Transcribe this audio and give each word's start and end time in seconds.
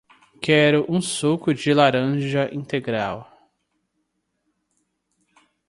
Quero 0.41 0.83
um 0.89 0.99
suco 0.99 1.53
de 1.53 1.73
laranja 1.75 2.49
integral 2.51 3.31